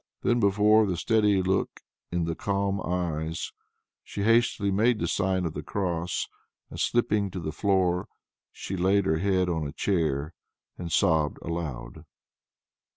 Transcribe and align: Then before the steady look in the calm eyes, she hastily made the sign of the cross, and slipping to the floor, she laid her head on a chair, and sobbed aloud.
Then 0.23 0.39
before 0.39 0.87
the 0.87 0.97
steady 0.97 1.43
look 1.43 1.81
in 2.11 2.23
the 2.23 2.33
calm 2.33 2.81
eyes, 2.83 3.53
she 4.03 4.23
hastily 4.23 4.71
made 4.71 4.97
the 4.97 5.07
sign 5.07 5.45
of 5.45 5.53
the 5.53 5.61
cross, 5.61 6.27
and 6.71 6.79
slipping 6.79 7.29
to 7.29 7.39
the 7.39 7.51
floor, 7.51 8.07
she 8.51 8.75
laid 8.75 9.05
her 9.05 9.19
head 9.19 9.47
on 9.47 9.67
a 9.67 9.71
chair, 9.71 10.33
and 10.75 10.91
sobbed 10.91 11.37
aloud. 11.43 12.03